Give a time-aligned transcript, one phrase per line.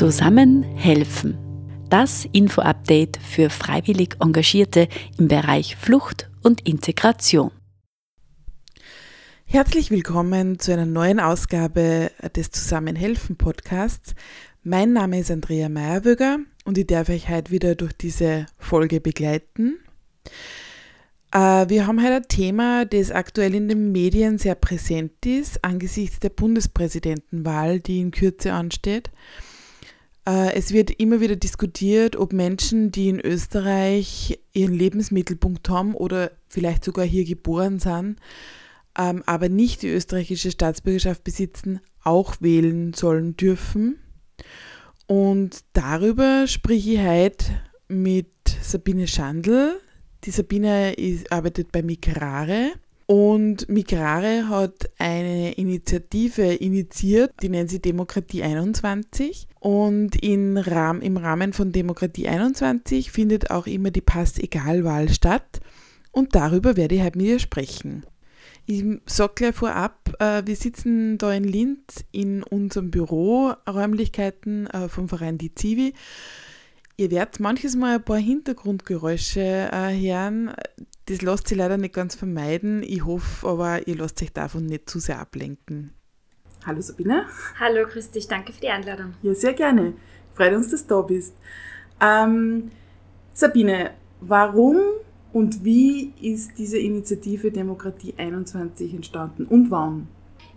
[0.00, 1.36] Zusammen helfen.
[1.90, 4.88] Das Info-Update für freiwillig Engagierte
[5.18, 7.50] im Bereich Flucht und Integration.
[9.44, 14.14] Herzlich willkommen zu einer neuen Ausgabe des Zusammenhelfen Podcasts.
[14.62, 19.80] Mein Name ist Andrea Meyerwöger und ich darf euch heute wieder durch diese Folge begleiten.
[21.30, 26.20] Äh, wir haben heute ein Thema, das aktuell in den Medien sehr präsent ist, angesichts
[26.20, 29.10] der Bundespräsidentenwahl, die in Kürze ansteht.
[30.26, 36.32] Äh, es wird immer wieder diskutiert, ob Menschen, die in Österreich ihren Lebensmittelpunkt haben oder
[36.48, 38.16] vielleicht sogar hier geboren sind,
[38.98, 43.98] ähm, aber nicht die österreichische Staatsbürgerschaft besitzen, auch wählen sollen dürfen.
[45.06, 47.44] Und darüber spreche ich heute
[47.88, 48.30] mit
[48.62, 49.80] Sabine Schandl.
[50.24, 50.94] Die Sabine
[51.30, 52.72] arbeitet bei Migrare
[53.10, 59.48] und Migrare hat eine Initiative initiiert, die nennt sie Demokratie 21.
[59.58, 65.58] Und in Rahm, im Rahmen von Demokratie 21 findet auch immer die Pass-Egal-Wahl statt.
[66.12, 68.06] Und darüber werde ich heute mit ihr sprechen.
[68.64, 74.88] Ich sage gleich vorab, äh, wir sitzen da in Linz in unserem Büro, Räumlichkeiten äh,
[74.88, 75.94] vom Verein Die Zivi.
[77.00, 80.52] Ihr werdet manches Mal ein paar Hintergrundgeräusche äh, hören.
[81.06, 82.82] Das lässt sich leider nicht ganz vermeiden.
[82.82, 85.94] Ich hoffe aber, ihr lasst euch davon nicht zu sehr ablenken.
[86.66, 87.24] Hallo Sabine.
[87.58, 88.28] Hallo, grüß dich.
[88.28, 89.14] Danke für die Einladung.
[89.22, 89.94] Ja, sehr gerne.
[90.34, 91.34] Freut uns, dass du da bist.
[92.02, 92.70] Ähm,
[93.32, 94.76] Sabine, warum
[95.32, 100.06] und wie ist diese Initiative Demokratie 21 entstanden und wann?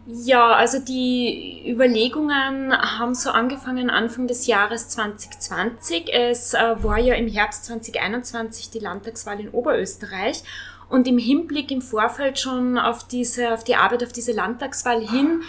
[0.06, 6.14] Ja, also die Überlegungen haben so angefangen Anfang des Jahres 2020.
[6.14, 10.44] Es äh, war ja im Herbst 2021 die Landtagswahl in Oberösterreich.
[10.90, 15.42] Und im Hinblick im Vorfeld schon auf diese, auf die Arbeit auf diese Landtagswahl hin,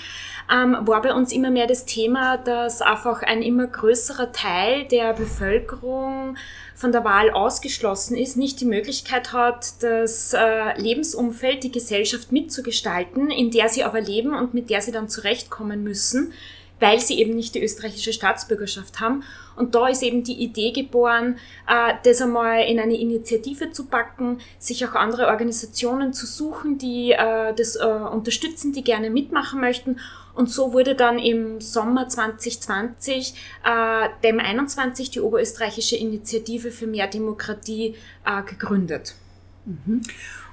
[0.52, 5.12] ähm, war bei uns immer mehr das Thema, dass einfach ein immer größerer Teil der
[5.12, 6.36] Bevölkerung
[6.74, 13.30] von der Wahl ausgeschlossen ist, nicht die Möglichkeit hat, das äh, Lebensumfeld, die Gesellschaft mitzugestalten,
[13.30, 16.32] in der sie aber leben und mit der sie dann zurechtkommen müssen,
[16.80, 19.22] weil sie eben nicht die österreichische Staatsbürgerschaft haben.
[19.56, 24.38] Und da ist eben die Idee geboren, äh, das einmal in eine Initiative zu packen,
[24.58, 29.96] sich auch andere Organisationen zu suchen, die äh, das äh, unterstützen, die gerne mitmachen möchten
[30.34, 33.34] und so wurde dann im Sommer 2020
[33.64, 39.14] äh, DEM 21, die Oberösterreichische Initiative für mehr Demokratie, äh, gegründet.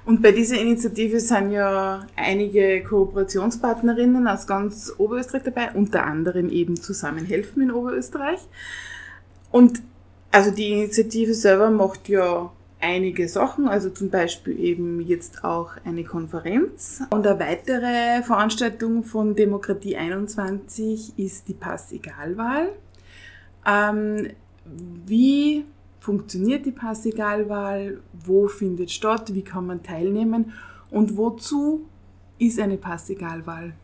[0.04, 6.76] Und bei dieser Initiative sind ja einige Kooperationspartnerinnen aus ganz Oberösterreich dabei, unter anderem eben
[6.76, 8.40] Zusammenhelfen in Oberösterreich.
[9.50, 9.82] Und
[10.30, 12.50] also die Initiative selber macht ja
[12.80, 17.02] einige Sachen, also zum Beispiel eben jetzt auch eine Konferenz.
[17.10, 22.70] Und eine weitere Veranstaltung von Demokratie 21 ist die Pass-Egal-Wahl.
[23.64, 24.30] Ähm,
[25.06, 25.64] wie
[26.02, 28.00] funktioniert die Pass-Egal-Wahl?
[28.12, 29.32] Wo findet statt?
[29.34, 30.52] Wie kann man teilnehmen?
[30.90, 31.86] Und wozu
[32.38, 33.74] ist eine Pass-Egal-Wahl?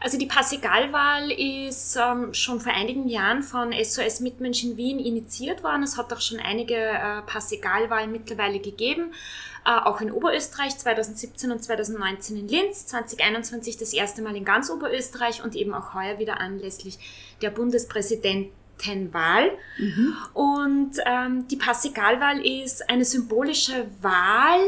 [0.00, 5.62] Also die Pass-Egal-Wahl ist ähm, schon vor einigen Jahren von SOS Mitmensch in Wien initiiert
[5.62, 5.84] worden.
[5.84, 9.12] Es hat auch schon einige äh, Pass-Egal-Wahlen mittlerweile gegeben,
[9.64, 14.70] äh, auch in Oberösterreich 2017 und 2019 in Linz, 2021 das erste Mal in ganz
[14.70, 16.98] Oberösterreich und eben auch heuer wieder anlässlich
[17.40, 18.48] der Bundespräsident
[19.12, 19.50] Wahl.
[19.78, 20.16] Mhm.
[20.34, 24.60] Und ähm, die Passigalwahl ist eine symbolische Wahl,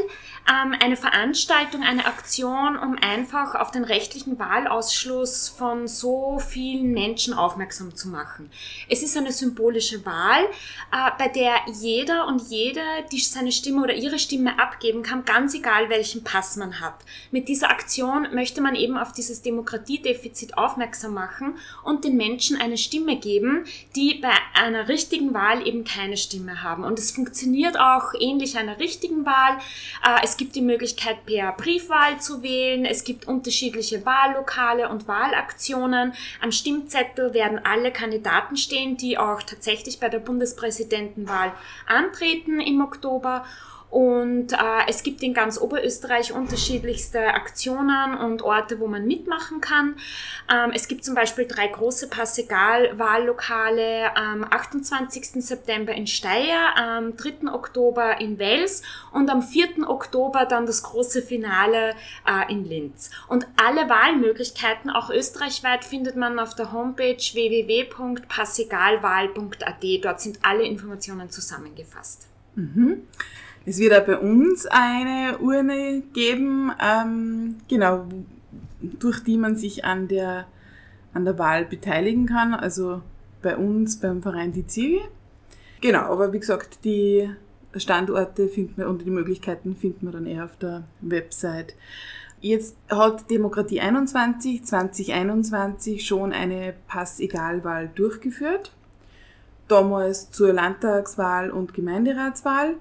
[0.49, 7.33] ähm, eine Veranstaltung, eine Aktion, um einfach auf den rechtlichen Wahlausschluss von so vielen Menschen
[7.33, 8.49] aufmerksam zu machen.
[8.89, 10.43] Es ist eine symbolische Wahl,
[10.91, 15.53] äh, bei der jeder und jede, die seine Stimme oder ihre Stimme abgeben kann, ganz
[15.53, 16.95] egal welchen Pass man hat.
[17.31, 22.77] Mit dieser Aktion möchte man eben auf dieses Demokratiedefizit aufmerksam machen und den Menschen eine
[22.77, 26.83] Stimme geben, die bei einer richtigen Wahl eben keine Stimme haben.
[26.83, 29.57] Und es funktioniert auch ähnlich einer richtigen Wahl.
[30.03, 32.85] Äh, es gibt die Möglichkeit, per Briefwahl zu wählen.
[32.85, 36.13] Es gibt unterschiedliche Wahllokale und Wahlaktionen.
[36.41, 41.51] Am Stimmzettel werden alle Kandidaten stehen, die auch tatsächlich bei der Bundespräsidentenwahl
[41.85, 43.45] antreten im Oktober.
[43.89, 44.57] Und äh,
[44.87, 49.95] es gibt in ganz Oberösterreich unterschiedlichste Aktionen und Orte, wo man mitmachen kann.
[50.51, 55.43] Ähm, es gibt zum Beispiel drei große Passegal-Wahllokale am 28.
[55.43, 57.51] September in Steyr, am 3.
[57.51, 59.89] Oktober in Wels und am 4.
[59.89, 61.95] Oktober dann das große Finale
[62.27, 63.09] äh, in Linz.
[63.27, 69.83] Und alle Wahlmöglichkeiten, auch österreichweit, findet man auf der Homepage www.passegalwahl.at.
[70.03, 72.27] Dort sind alle Informationen zusammengefasst.
[72.55, 73.07] Mhm.
[73.69, 78.07] Es wird auch bei uns eine Urne geben, ähm, genau,
[78.81, 80.47] durch die man sich an der
[81.13, 83.03] an der Wahl beteiligen kann, also
[83.43, 85.01] bei uns beim Verein Die Ziege.
[85.81, 87.29] Genau, aber wie gesagt, die
[87.75, 91.75] Standorte findet man und die Möglichkeiten findet man dann eher auf der Website.
[92.41, 98.73] Jetzt hat Demokratie 21 2021 schon eine Pass-Egal-Wahl durchgeführt.
[99.67, 102.77] Damals zur Landtagswahl und Gemeinderatswahl.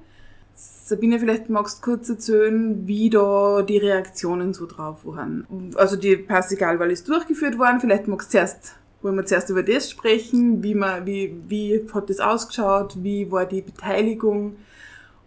[0.61, 5.73] Sabine, vielleicht magst du kurz erzählen, wie da die Reaktionen so drauf waren.
[5.77, 7.79] Also die Pass-Egal-Wahl ist durchgeführt worden.
[7.79, 10.65] Vielleicht magst du zuerst, wollen wir zuerst über das sprechen.
[10.65, 12.97] Wie, man, wie, wie hat das ausgeschaut?
[13.05, 14.57] Wie war die Beteiligung?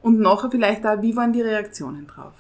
[0.02, 2.34] Und nachher vielleicht auch, wie waren die Reaktionen drauf?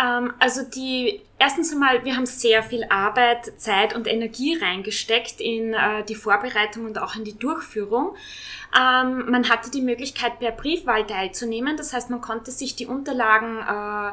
[0.00, 5.74] Ähm, also die, erstens einmal, wir haben sehr viel Arbeit, Zeit und Energie reingesteckt in
[5.74, 8.14] äh, die Vorbereitung und auch in die Durchführung.
[8.78, 11.76] Ähm, man hatte die Möglichkeit, per Briefwahl teilzunehmen.
[11.76, 14.12] Das heißt, man konnte sich die Unterlagen äh,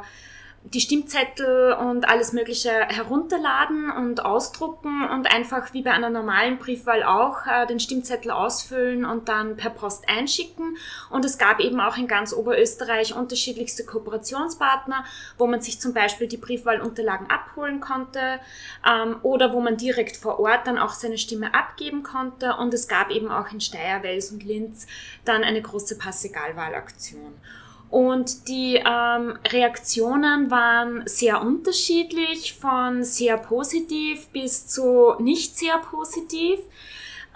[0.74, 7.04] die Stimmzettel und alles Mögliche herunterladen und ausdrucken und einfach wie bei einer normalen Briefwahl
[7.04, 10.78] auch äh, den Stimmzettel ausfüllen und dann per Post einschicken.
[11.12, 15.06] Und es gab eben auch in ganz Oberösterreich unterschiedlichste Kooperationspartner,
[15.38, 18.40] wo man sich zum Beispiel die Briefwahlunterlagen abholen konnte
[18.86, 22.56] ähm, oder wo man direkt vor Ort dann auch seine Stimme abgeben konnte.
[22.56, 24.88] Und es gab eben auch in Steyr, Wels und Linz
[25.26, 27.36] dann eine große Passegalwahlaktion.
[27.90, 36.60] Und die ähm, Reaktionen waren sehr unterschiedlich, von sehr positiv bis zu nicht sehr positiv.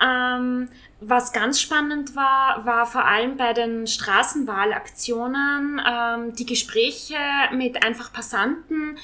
[0.02, 0.70] Ähm,
[1.02, 7.16] was ganz spannend war, war vor allem bei den Straßenwahlaktionen ähm, die Gespräche
[7.54, 8.98] mit einfach Passanten,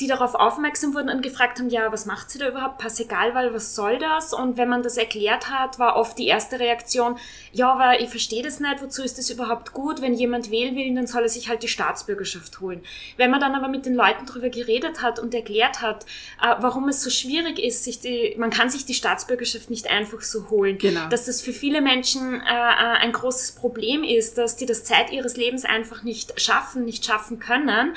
[0.00, 2.76] die darauf aufmerksam wurden und gefragt haben, ja, was macht sie da überhaupt?
[2.76, 4.34] Pass egal, weil was soll das?
[4.34, 7.16] Und wenn man das erklärt hat, war oft die erste Reaktion,
[7.52, 10.02] ja, aber ich verstehe das nicht, wozu ist das überhaupt gut?
[10.02, 12.82] Wenn jemand wählen will, dann soll er sich halt die Staatsbürgerschaft holen.
[13.16, 16.04] Wenn man dann aber mit den Leuten darüber geredet hat und erklärt hat,
[16.42, 20.20] äh, warum es so schwierig ist, sich die, man kann sich die Staatsbürgerschaft nicht einfach
[20.50, 21.08] holen, genau.
[21.08, 25.10] dass das für viele Menschen äh, äh ein großes Problem ist, dass die das Zeit
[25.10, 27.94] ihres Lebens einfach nicht schaffen, nicht schaffen können,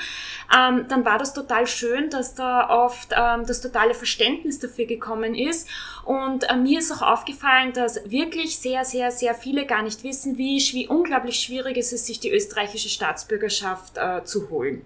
[0.54, 4.86] ähm, dann war das total schön, schön, dass da oft ähm, das totale Verständnis dafür
[4.86, 5.68] gekommen ist.
[6.04, 10.38] Und äh, mir ist auch aufgefallen, dass wirklich sehr, sehr, sehr viele gar nicht wissen,
[10.38, 14.82] wie, wie unglaublich schwierig es ist, sich die österreichische Staatsbürgerschaft äh, zu holen.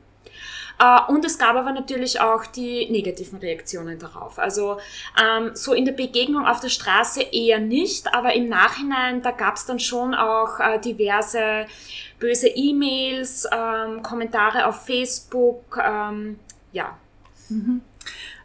[0.80, 4.38] Uh, und es gab aber natürlich auch die negativen Reaktionen darauf.
[4.38, 4.78] Also
[5.20, 9.56] ähm, so in der Begegnung auf der Straße eher nicht, aber im Nachhinein, da gab
[9.56, 11.66] es dann schon auch äh, diverse
[12.20, 16.38] böse E-Mails, ähm, Kommentare auf Facebook, ähm,
[16.72, 16.96] ja.
[17.48, 17.80] Mhm.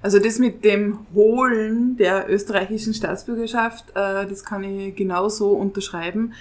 [0.01, 6.33] Also das mit dem Holen der österreichischen Staatsbürgerschaft, äh, das kann ich genauso unterschreiben.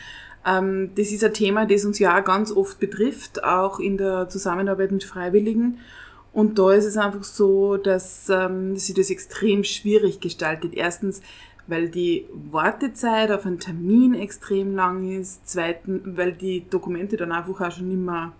[0.46, 4.28] Ähm, das ist ein Thema, das uns ja auch ganz oft betrifft, auch in der
[4.28, 5.78] Zusammenarbeit mit Freiwilligen.
[6.32, 10.74] Und da ist es einfach so, dass ähm, sich das extrem schwierig gestaltet.
[10.74, 11.20] Erstens,
[11.66, 15.42] weil die Wartezeit auf einen Termin extrem lang ist.
[15.44, 18.32] Zweitens, weil die Dokumente dann einfach auch schon mehr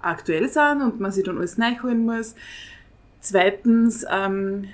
[0.00, 2.34] aktuell sind und man sich dann alles nachholen muss.
[3.20, 4.68] Zweitens, ähm,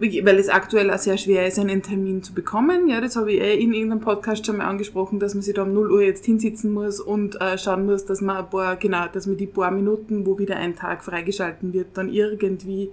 [0.00, 2.88] weil es aktuell auch sehr schwer ist, einen Termin zu bekommen.
[2.88, 5.62] Ja, das habe ich eh in irgendeinem Podcast schon mal angesprochen, dass man sich da
[5.62, 9.06] um 0 Uhr jetzt hinsitzen muss und äh, schauen muss, dass man ein paar, genau,
[9.12, 12.90] dass man die paar Minuten, wo wieder ein Tag freigeschalten wird, dann irgendwie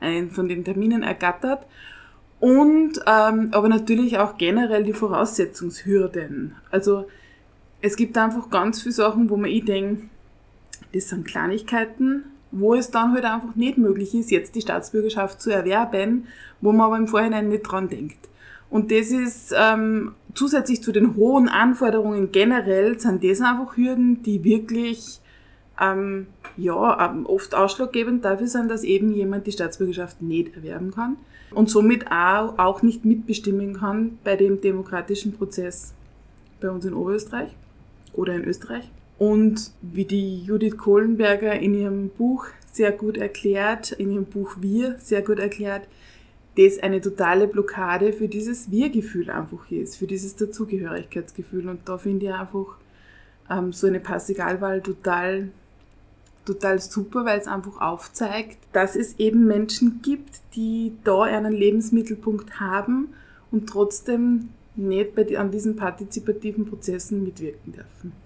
[0.00, 1.66] einen von den Terminen ergattert.
[2.40, 6.54] Und ähm, aber natürlich auch generell die Voraussetzungshürden.
[6.70, 7.06] Also
[7.82, 10.08] es gibt einfach ganz viele Sachen, wo man ich denke,
[10.92, 12.24] das sind Kleinigkeiten,
[12.58, 16.26] wo es dann halt einfach nicht möglich ist, jetzt die Staatsbürgerschaft zu erwerben,
[16.60, 18.28] wo man aber im Vorhinein nicht dran denkt.
[18.68, 24.42] Und das ist ähm, zusätzlich zu den hohen Anforderungen generell, sind das einfach Hürden, die
[24.44, 25.20] wirklich
[25.80, 31.16] ähm, ja, ähm, oft ausschlaggebend dafür sind, dass eben jemand die Staatsbürgerschaft nicht erwerben kann
[31.50, 35.94] und somit auch, auch nicht mitbestimmen kann bei dem demokratischen Prozess
[36.60, 37.54] bei uns in Oberösterreich
[38.12, 38.90] oder in Österreich.
[39.18, 44.96] Und wie die Judith Kohlenberger in ihrem Buch sehr gut erklärt, in ihrem Buch Wir
[44.98, 45.88] sehr gut erklärt,
[46.56, 51.68] das eine totale Blockade für dieses Wir-Gefühl einfach ist, für dieses Dazugehörigkeitsgefühl.
[51.68, 52.78] Und da finde ich einfach
[53.50, 55.48] ähm, so eine Passigalwahl total,
[56.44, 62.60] total super, weil es einfach aufzeigt, dass es eben Menschen gibt, die da einen Lebensmittelpunkt
[62.60, 63.08] haben
[63.50, 68.25] und trotzdem nicht bei, an diesen partizipativen Prozessen mitwirken dürfen.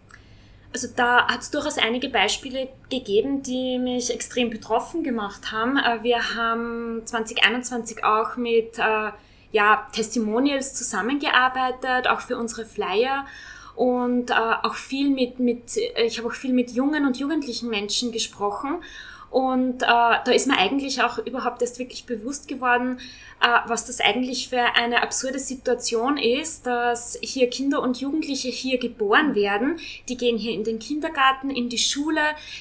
[0.73, 5.77] Also da hat es durchaus einige Beispiele gegeben, die mich extrem betroffen gemacht haben.
[5.77, 9.11] Äh, wir haben 2021 auch mit äh,
[9.53, 13.27] ja, Testimonials zusammengearbeitet, auch für unsere Flyer
[13.75, 18.13] und äh, auch viel mit, mit ich habe auch viel mit jungen und jugendlichen Menschen
[18.13, 18.83] gesprochen
[19.31, 22.99] Und äh, da ist mir eigentlich auch überhaupt erst wirklich bewusst geworden,
[23.41, 28.79] äh, was das eigentlich für eine absurde Situation ist, dass hier Kinder und Jugendliche hier
[28.79, 29.79] geboren werden.
[30.09, 32.21] Die gehen hier in den Kindergarten, in die Schule,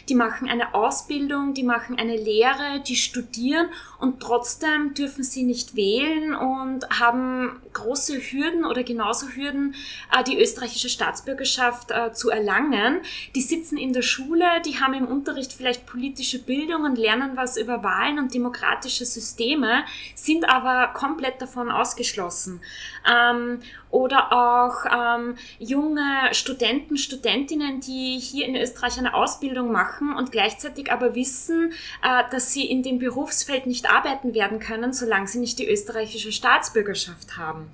[0.09, 3.67] die machen eine Ausbildung, die machen eine Lehre, die studieren
[3.99, 9.75] und trotzdem dürfen sie nicht wählen und haben große Hürden oder genauso Hürden,
[10.17, 13.01] äh, die österreichische Staatsbürgerschaft äh, zu erlangen.
[13.35, 17.57] Die sitzen in der Schule, die haben im Unterricht vielleicht politische Bildung und lernen was
[17.57, 19.83] über Wahlen und demokratische Systeme,
[20.15, 22.61] sind aber komplett davon ausgeschlossen.
[23.09, 23.59] Ähm,
[23.91, 30.91] oder auch ähm, junge Studenten, Studentinnen, die hier in Österreich eine Ausbildung machen und gleichzeitig
[30.91, 35.69] aber wissen, äh, dass sie in dem Berufsfeld arbeiten werden können, solange sie nicht die
[35.69, 37.69] österreichische Staatsbürgerschaft haben.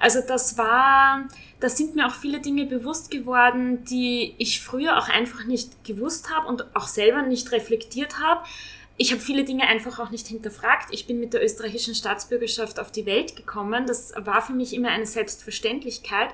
[0.00, 1.28] Also das war,
[1.60, 6.30] da sind mir auch viele Dinge bewusst geworden, die ich früher auch einfach nicht gewusst
[6.34, 8.42] habe und auch selber nicht reflektiert habe
[8.98, 10.88] ich habe viele Dinge einfach auch nicht hinterfragt.
[10.90, 13.86] Ich bin mit der österreichischen Staatsbürgerschaft auf die Welt gekommen.
[13.86, 16.30] Das war für mich immer eine Selbstverständlichkeit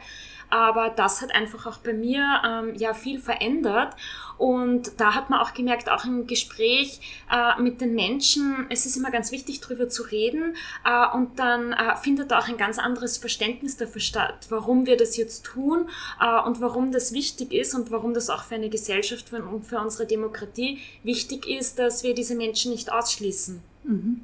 [0.53, 3.97] aber das hat einfach auch bei mir ähm, ja viel verändert.
[4.43, 8.97] Und da hat man auch gemerkt, auch im Gespräch äh, mit den Menschen, es ist
[8.97, 10.57] immer ganz wichtig, darüber zu reden.
[10.85, 15.17] Äh, und dann äh, findet auch ein ganz anderes Verständnis dafür statt, warum wir das
[15.17, 15.89] jetzt tun
[16.21, 19.79] äh, und warum das wichtig ist und warum das auch für eine Gesellschaft und für
[19.79, 23.63] unsere Demokratie wichtig ist, dass wir diese Menschen nicht ausschließen.
[23.85, 24.23] Mhm.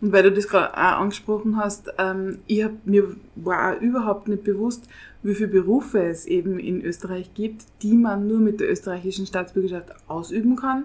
[0.00, 4.28] Und weil du das gerade auch angesprochen hast, ähm, ich hab, mir war auch überhaupt
[4.28, 4.84] nicht bewusst,
[5.26, 9.92] wie viele Berufe es eben in Österreich gibt, die man nur mit der österreichischen Staatsbürgerschaft
[10.08, 10.84] ausüben kann,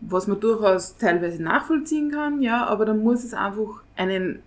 [0.00, 4.40] was man durchaus teilweise nachvollziehen kann, ja, aber dann muss es einfach einen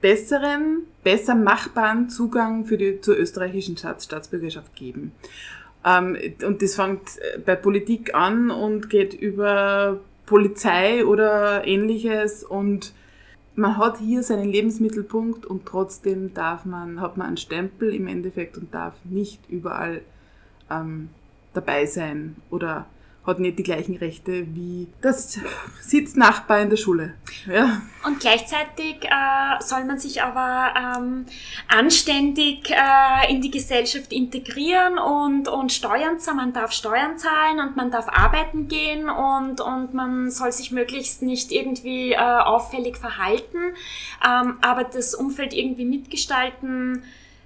[0.00, 5.12] besseren, besser machbaren Zugang für die, zur österreichischen Staats Staatsbürgerschaft geben.
[5.84, 12.92] Ähm, und das fängt bei Politik an und geht über Polizei oder ähnliches und
[13.56, 18.56] man hat hier seinen Lebensmittelpunkt und trotzdem darf man, hat man einen Stempel im Endeffekt
[18.56, 20.02] und darf nicht überall
[20.70, 21.10] ähm,
[21.52, 22.86] dabei sein oder
[23.26, 25.38] hat nicht die gleichen Rechte wie das
[25.80, 27.14] Sitznachbar in der Schule.
[27.46, 27.80] Ja.
[28.04, 31.24] Und gleichzeitig äh, soll man sich aber ähm,
[31.68, 36.36] anständig äh, in die Gesellschaft integrieren und, und Steuern zahlen.
[36.36, 41.22] Man darf Steuern zahlen und man darf arbeiten gehen und, und man soll sich möglichst
[41.22, 43.74] nicht irgendwie äh, auffällig verhalten,
[44.26, 47.02] ähm, aber das Umfeld irgendwie mitgestalten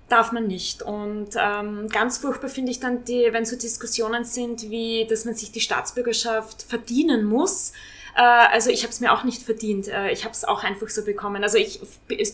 [0.08, 0.82] darf man nicht.
[0.82, 5.34] Und ähm, ganz furchtbar finde ich dann, die, wenn so Diskussionen sind, wie dass man
[5.34, 7.72] sich die Staatsbürgerschaft verdienen muss.
[8.16, 9.88] Äh, also ich habe es mir auch nicht verdient.
[9.88, 11.42] Äh, ich habe es auch einfach so bekommen.
[11.42, 11.80] Also ich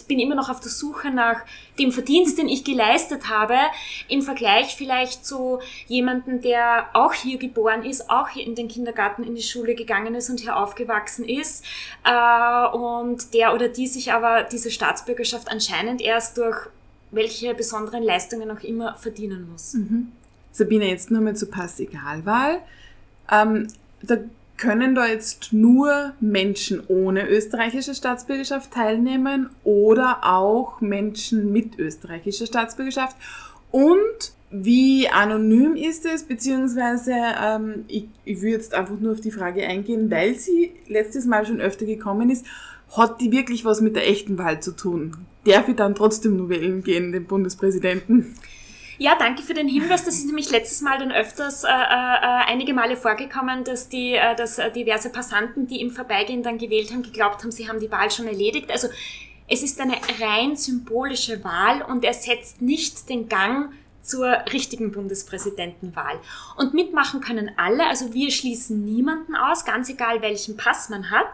[0.07, 1.43] bin immer noch auf der Suche nach
[1.79, 3.57] dem Verdienst, den ich geleistet habe,
[4.09, 9.25] im Vergleich vielleicht zu jemandem, der auch hier geboren ist, auch hier in den Kindergarten,
[9.25, 11.65] in die Schule gegangen ist und hier aufgewachsen ist
[12.05, 16.69] äh, und der oder die sich aber diese Staatsbürgerschaft anscheinend erst durch
[17.15, 19.75] welche besonderen Leistungen auch immer verdienen muss.
[19.75, 20.13] Mhm.
[20.53, 22.59] Sabine, jetzt nur mal zur Pass-Egal-Wahl.
[23.31, 23.69] Ähm,
[24.03, 24.19] da
[24.57, 33.17] können da jetzt nur Menschen ohne österreichische Staatsbürgerschaft teilnehmen oder auch Menschen mit österreichischer Staatsbürgerschaft?
[33.73, 39.33] Und wie anonym ist es, beziehungsweise ähm, ich, ich würde jetzt einfach nur auf die
[39.33, 42.47] Frage eingehen, weil sie letztes Mal schon öfter gekommen ist,
[42.97, 45.17] hat die wirklich was mit der echten Wahl zu tun?
[45.45, 48.35] Darf ich dann trotzdem nur wählen gehen, den Bundespräsidenten?
[48.97, 50.05] Ja, danke für den Hinweis.
[50.05, 54.37] Das ist nämlich letztes Mal dann öfters äh, äh, einige Male vorgekommen, dass, die, äh,
[54.37, 57.91] dass äh, diverse Passanten, die im Vorbeigehen dann gewählt haben, geglaubt haben, sie haben die
[57.91, 58.71] Wahl schon erledigt.
[58.71, 58.89] Also
[59.49, 63.73] es ist eine rein symbolische Wahl und ersetzt nicht den Gang
[64.05, 66.21] zur richtigen Bundespräsidentenwahl.
[66.57, 71.29] Und mitmachen können alle, also wir schließen niemanden aus, ganz egal welchen Pass man hat.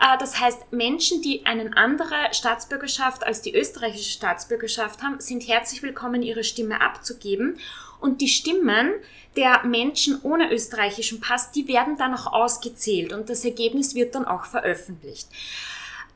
[0.00, 5.82] Äh, das heißt, Menschen, die eine andere Staatsbürgerschaft als die österreichische Staatsbürgerschaft haben, sind herzlich
[5.82, 7.58] willkommen, ihre Stimme abzugeben.
[8.00, 8.92] Und die Stimmen
[9.36, 14.26] der Menschen ohne österreichischen Pass, die werden dann auch ausgezählt und das Ergebnis wird dann
[14.26, 15.28] auch veröffentlicht.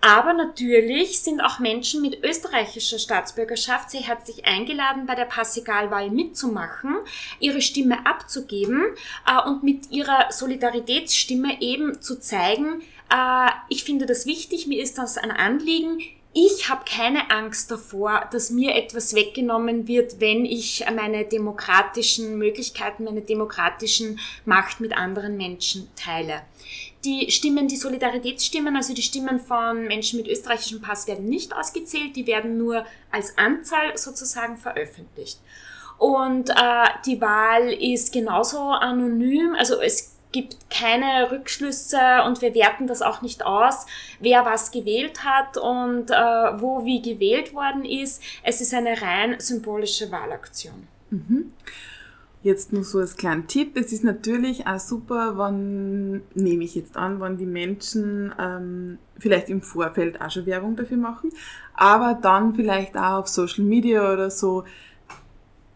[0.01, 6.97] Aber natürlich sind auch Menschen mit österreichischer Staatsbürgerschaft sehr herzlich eingeladen, bei der Passigalwahl mitzumachen,
[7.41, 8.85] ihre Stimme abzugeben
[9.27, 14.99] äh, und mit ihrer Solidaritätsstimme eben zu zeigen, äh, ich finde das wichtig, mir ist
[14.99, 16.01] das ein Anliegen,
[16.39, 23.05] ich habe keine Angst davor, dass mir etwas weggenommen wird, wenn ich meine demokratischen Möglichkeiten,
[23.05, 26.43] meine demokratischen Macht mit anderen Menschen teile.
[27.07, 32.15] Die Stimmen, die Solidaritätsstimmen, also die Stimmen von Menschen mit österreichischem Pass werden nicht ausgezählt,
[32.17, 35.41] die werden nur als Anzahl sozusagen veröffentlicht.
[35.97, 42.87] Und äh, die Wahl ist genauso anonym, also es gibt keine Rückschlüsse und wir werten
[42.87, 43.87] das auch nicht aus,
[44.21, 46.15] wer was gewählt hat und äh,
[46.61, 48.23] wo wie gewählt worden ist.
[48.43, 50.89] Es ist eine rein symbolische Wahlaktion.
[51.09, 51.53] Mhm.
[52.43, 56.99] Jetzt nur so als kleinen Tipp, es ist natürlich auch super, wann, nehme ich jetzt
[56.99, 61.31] an, wenn die Menschen ähm, vielleicht im Vorfeld auch schon Werbung dafür machen,
[61.75, 64.65] aber dann vielleicht auch auf Social Media oder so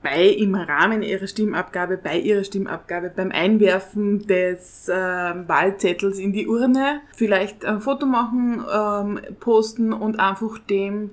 [0.03, 6.47] bei im Rahmen ihrer Stimmabgabe, bei ihrer Stimmabgabe, beim Einwerfen des äh, Wahlzettels in die
[6.47, 7.01] Urne.
[7.15, 11.11] Vielleicht ein Foto machen, ähm, posten und einfach dem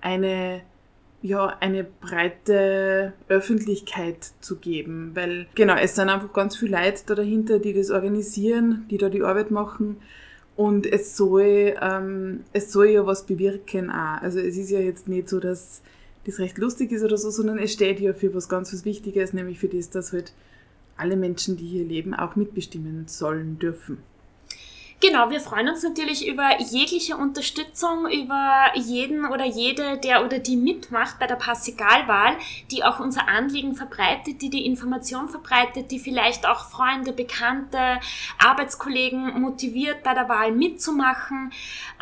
[0.00, 0.62] eine
[1.22, 7.14] ja, eine breite Öffentlichkeit zu geben, weil genau, es sind einfach ganz viele Leute da
[7.16, 9.96] dahinter, die das organisieren, die da die Arbeit machen.
[10.54, 14.22] Und es soll, ähm, es soll ja was bewirken auch.
[14.22, 15.82] Also es ist ja jetzt nicht so, dass
[16.26, 19.32] das recht lustig ist oder so, sondern es steht ja für was ganz was Wichtiges,
[19.32, 20.32] nämlich für das, dass halt
[20.96, 23.98] alle Menschen, die hier leben, auch mitbestimmen sollen dürfen.
[24.98, 30.56] Genau, wir freuen uns natürlich über jegliche Unterstützung, über jeden oder jede, der oder die
[30.56, 32.34] mitmacht bei der Passigalwahl,
[32.70, 38.00] die auch unser Anliegen verbreitet, die die Information verbreitet, die vielleicht auch Freunde, Bekannte,
[38.42, 41.52] Arbeitskollegen motiviert, bei der Wahl mitzumachen.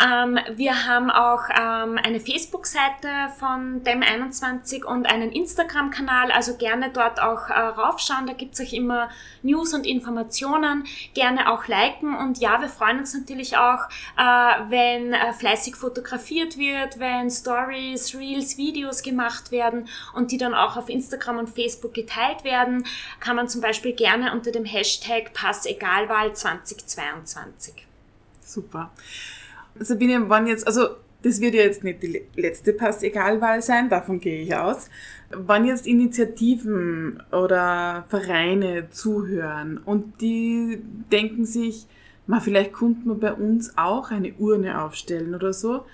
[0.01, 3.09] Ähm, wir haben auch ähm, eine Facebook-Seite
[3.41, 8.73] von DEM21 und einen Instagram-Kanal, also gerne dort auch äh, raufschauen, da gibt es euch
[8.73, 9.09] immer
[9.43, 12.17] News und Informationen, gerne auch liken.
[12.17, 13.89] Und ja, wir freuen freuen uns natürlich auch,
[14.19, 20.53] äh, wenn äh, fleißig fotografiert wird, wenn Stories, Reels, Videos gemacht werden und die dann
[20.55, 22.85] auch auf Instagram und Facebook geteilt werden,
[23.21, 27.87] kann man zum Beispiel gerne unter dem Hashtag Passegalwahl 2022.
[28.43, 28.93] Super.
[29.77, 30.89] Sabine, wann jetzt, also
[31.23, 34.91] das wird ja jetzt nicht die letzte Passegalwahl sein, davon gehe ich aus.
[35.31, 41.87] Wann jetzt Initiativen oder Vereine zuhören und die denken sich,
[42.27, 45.85] Ma, vielleicht könnte man bei uns auch eine Urne aufstellen oder so.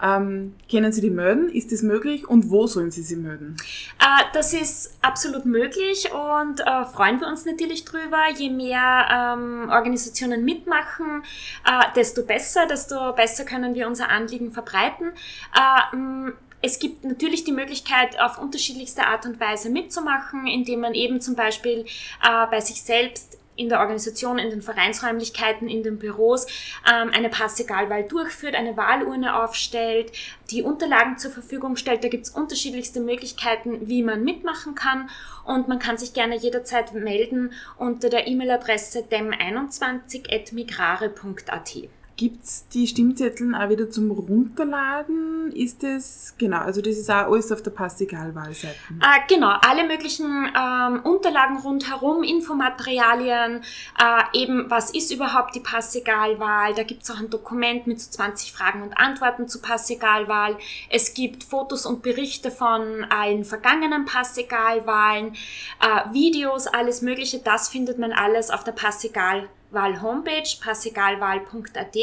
[0.00, 1.48] Ähm, können Sie die melden?
[1.48, 2.28] Ist das möglich?
[2.28, 3.56] Und wo sollen Sie sie melden?
[3.98, 8.18] Äh, das ist absolut möglich und äh, freuen wir uns natürlich drüber.
[8.36, 11.24] Je mehr ähm, Organisationen mitmachen,
[11.64, 15.08] äh, desto besser, desto besser können wir unser Anliegen verbreiten.
[15.54, 21.20] Äh, es gibt natürlich die Möglichkeit, auf unterschiedlichste Art und Weise mitzumachen, indem man eben
[21.20, 21.84] zum Beispiel
[22.22, 26.46] äh, bei sich selbst in der Organisation, in den Vereinsräumlichkeiten, in den Büros
[26.90, 30.12] ähm, eine Passegalwahl durchführt, eine Wahlurne aufstellt,
[30.50, 32.02] die Unterlagen zur Verfügung stellt.
[32.04, 35.10] Da gibt es unterschiedlichste Möglichkeiten, wie man mitmachen kann
[35.44, 41.88] und man kann sich gerne jederzeit melden unter der E-Mail-Adresse dem21.migrare.at.
[42.18, 45.52] Gibt es die Stimmzettel auch wieder zum Runterladen?
[45.52, 48.74] Ist das, genau, also das ist auch alles auf der Passigalwahlseite?
[49.00, 53.62] Äh, genau, alle möglichen ähm, Unterlagen rundherum, Infomaterialien,
[54.00, 58.10] äh, eben was ist überhaupt die Passigalwahl, da gibt es auch ein Dokument mit so
[58.10, 60.58] 20 Fragen und Antworten zur Passigalwahl.
[60.90, 65.34] Es gibt Fotos und Berichte von allen vergangenen Passigalwahlen,
[65.80, 71.96] äh, Videos, alles mögliche, das findet man alles auf der Passigalwahl Wahl-Homepage, passegalwahl.at.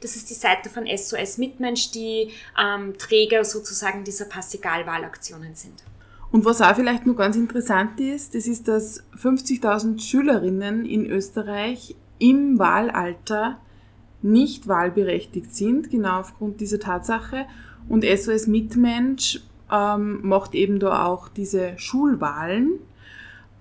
[0.00, 2.30] Das ist die Seite von SOS Mitmensch, die
[2.60, 5.82] ähm, Träger sozusagen dieser Passegalwahlaktionen sind.
[6.30, 11.94] Und was auch vielleicht nur ganz interessant ist, das ist, dass 50.000 Schülerinnen in Österreich
[12.18, 13.58] im Wahlalter
[14.22, 17.46] nicht wahlberechtigt sind, genau aufgrund dieser Tatsache.
[17.88, 22.78] Und SOS Mitmensch ähm, macht eben da auch diese Schulwahlen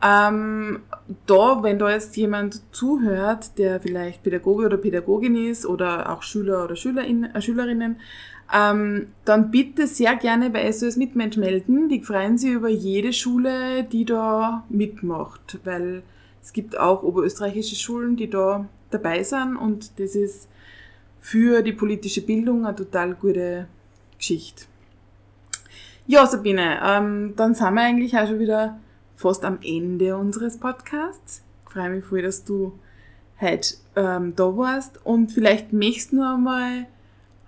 [0.03, 0.79] ähm,
[1.27, 6.63] da, wenn da jetzt jemand zuhört, der vielleicht Pädagoge oder Pädagogin ist oder auch Schüler
[6.63, 7.97] oder Schülerin, äh, Schülerinnen,
[8.53, 11.87] ähm, dann bitte sehr gerne bei SOS Mitmensch melden.
[11.87, 16.03] Die freuen sich über jede Schule, die da mitmacht, weil
[16.41, 20.49] es gibt auch oberösterreichische Schulen, die da dabei sind und das ist
[21.19, 23.67] für die politische Bildung eine total gute
[24.17, 24.65] Geschichte.
[26.07, 28.79] Ja, Sabine, ähm, dann sind wir eigentlich auch schon wieder
[29.21, 31.43] fast am Ende unseres Podcasts.
[31.65, 32.73] Ich freue mich voll, dass du
[33.39, 36.87] heute ähm, da warst und vielleicht möchtest du noch einmal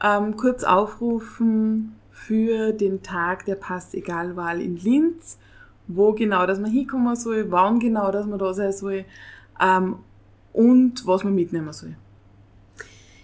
[0.01, 5.39] ähm, kurz aufrufen für den Tag der Pass-Egal-Wahl in Linz,
[5.87, 9.05] wo genau, dass man hinkommen soll, wann genau, dass man da sein soll
[9.59, 9.95] ähm,
[10.53, 11.95] und was man mitnehmen soll.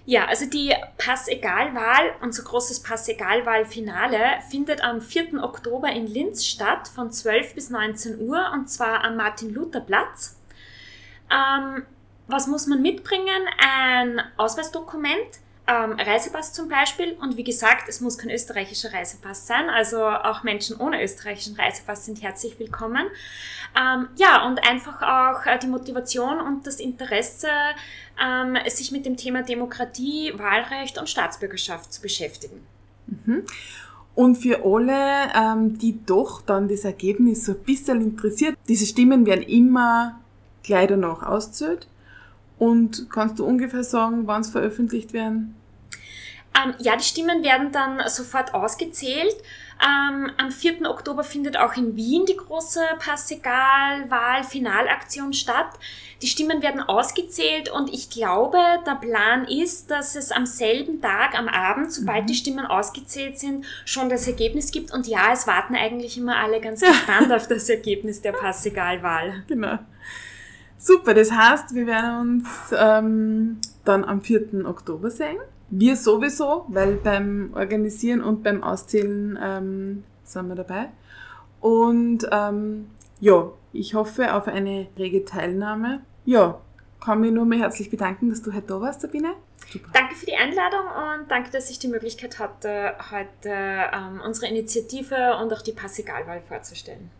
[0.09, 5.35] Ja, also die Pass-Egal-Wahl, unser großes Pass-Egal-Wahl-Finale, findet am 4.
[5.43, 10.39] Oktober in Linz statt, von 12 bis 19 Uhr, und zwar am Martin-Luther-Platz.
[11.29, 11.85] Ähm,
[12.25, 13.45] was muss man mitbringen?
[13.59, 17.15] Ein Ausweisdokument, ähm, Reisepass zum Beispiel.
[17.21, 19.69] Und wie gesagt, es muss kein österreichischer Reisepass sein.
[19.69, 23.05] Also auch Menschen ohne österreichischen Reisepass sind herzlich willkommen.
[23.77, 27.49] Ähm, ja, und einfach auch äh, die Motivation und das Interesse,
[28.21, 32.65] ähm, sich mit dem Thema Demokratie, Wahlrecht und Staatsbürgerschaft zu beschäftigen.
[33.05, 33.43] Mhm.
[34.15, 39.25] Und für alle, ähm, die doch dann das Ergebnis so ein bisschen interessiert, diese Stimmen
[39.25, 40.19] werden immer
[40.63, 41.87] gleich danach auszählt.
[42.57, 45.55] Und kannst du ungefähr sagen, wann es veröffentlicht werden?
[46.55, 49.35] Ähm, ja, die Stimmen werden dann sofort ausgezählt.
[49.81, 50.89] Ähm, am 4.
[50.89, 55.69] Oktober findet auch in Wien die große Passegal-Wahl-Finalaktion statt.
[56.21, 61.39] Die Stimmen werden ausgezählt und ich glaube, der Plan ist, dass es am selben Tag,
[61.39, 62.27] am Abend, sobald mhm.
[62.27, 64.91] die Stimmen ausgezählt sind, schon das Ergebnis gibt.
[64.91, 69.45] Und ja, es warten eigentlich immer alle ganz gespannt auf das Ergebnis der Passegal-Wahl.
[69.47, 69.79] Genau.
[70.77, 74.65] Super, das heißt, wir werden uns ähm, dann am 4.
[74.65, 75.37] Oktober sehen.
[75.69, 80.89] Wir sowieso, weil beim Organisieren und beim Auszählen ähm, sind wir dabei.
[81.61, 86.01] Und ähm, ja, ich hoffe auf eine rege Teilnahme.
[86.25, 86.59] Ja,
[86.99, 89.33] kann mich nur mal herzlich bedanken, dass du heute da warst, Sabine.
[89.71, 89.89] Super.
[89.93, 95.37] Danke für die Einladung und danke, dass ich die Möglichkeit hatte, heute ähm, unsere Initiative
[95.41, 97.11] und auch die Passegalwahl vorzustellen.